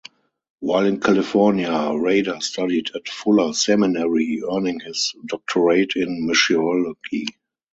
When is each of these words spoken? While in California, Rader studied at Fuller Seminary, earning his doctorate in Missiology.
While 0.61 0.87
in 0.87 0.99
California, 0.99 1.71
Rader 1.95 2.39
studied 2.39 2.89
at 2.95 3.07
Fuller 3.07 3.53
Seminary, 3.53 4.41
earning 4.51 4.79
his 4.79 5.13
doctorate 5.27 5.93
in 5.95 6.27
Missiology. 6.27 7.27